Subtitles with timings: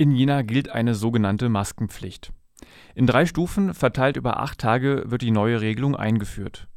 [0.00, 2.32] In Jena gilt eine sogenannte Maskenpflicht.
[2.94, 6.68] In drei Stufen verteilt über acht Tage wird die neue Regelung eingeführt.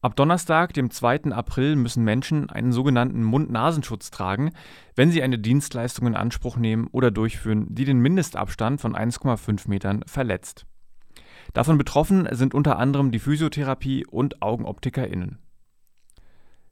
[0.00, 1.32] Ab Donnerstag, dem 2.
[1.32, 4.52] April, müssen Menschen einen sogenannten Mund-Nasenschutz tragen,
[4.94, 10.04] wenn sie eine Dienstleistung in Anspruch nehmen oder durchführen, die den Mindestabstand von 1,5 Metern
[10.06, 10.64] verletzt.
[11.54, 15.40] Davon betroffen sind unter anderem die Physiotherapie und AugenoptikerInnen.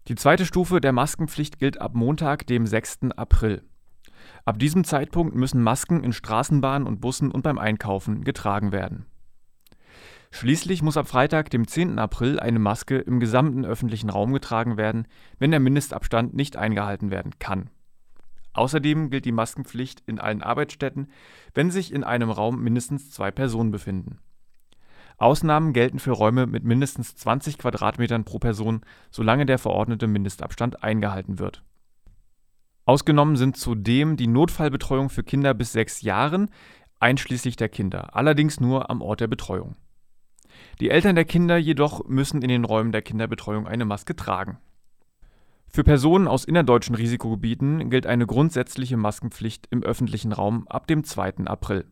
[0.06, 3.10] Die zweite Stufe der Maskenpflicht gilt ab Montag, dem 6.
[3.16, 3.64] April.
[4.44, 9.06] Ab diesem Zeitpunkt müssen Masken in Straßenbahnen und Bussen und beim Einkaufen getragen werden.
[10.32, 11.98] Schließlich muss ab Freitag, dem 10.
[11.98, 15.06] April, eine Maske im gesamten öffentlichen Raum getragen werden,
[15.38, 17.68] wenn der Mindestabstand nicht eingehalten werden kann.
[18.52, 21.08] Außerdem gilt die Maskenpflicht in allen Arbeitsstätten,
[21.54, 24.18] wenn sich in einem Raum mindestens zwei Personen befinden.
[25.18, 31.38] Ausnahmen gelten für Räume mit mindestens 20 Quadratmetern pro Person, solange der verordnete Mindestabstand eingehalten
[31.38, 31.62] wird
[32.90, 36.50] Ausgenommen sind zudem die Notfallbetreuung für Kinder bis sechs Jahren,
[36.98, 39.76] einschließlich der Kinder, allerdings nur am Ort der Betreuung.
[40.80, 44.58] Die Eltern der Kinder jedoch müssen in den Räumen der Kinderbetreuung eine Maske tragen.
[45.68, 51.44] Für Personen aus innerdeutschen Risikogebieten gilt eine grundsätzliche Maskenpflicht im öffentlichen Raum ab dem 2.
[51.44, 51.84] April.